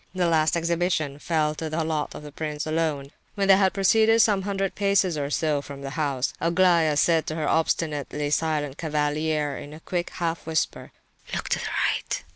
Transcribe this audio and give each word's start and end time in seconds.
The 0.15 0.25
last 0.25 0.55
exhibition 0.57 1.19
fell 1.19 1.53
to 1.53 1.69
the 1.69 1.83
lot 1.83 2.15
of 2.15 2.23
the 2.23 2.31
prince 2.31 2.65
alone. 2.65 3.11
When 3.35 3.47
they 3.47 3.57
had 3.57 3.71
proceeded 3.71 4.19
some 4.19 4.41
hundred 4.41 4.73
paces 4.73 5.15
or 5.15 5.29
so 5.29 5.61
from 5.61 5.81
the 5.83 5.91
house, 5.91 6.33
Aglaya 6.41 6.97
said 6.97 7.27
to 7.27 7.35
her 7.35 7.47
obstinately 7.47 8.31
silent 8.31 8.79
cavalier 8.79 9.55
in 9.59 9.73
a 9.75 9.79
quick 9.79 10.09
half 10.13 10.47
whisper: 10.47 10.91
"Look 11.35 11.49
to 11.49 11.59
the 11.59 11.69
right!" 11.93 12.23